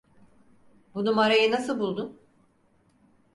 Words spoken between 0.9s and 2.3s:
Bu numarayı nasıl buldun?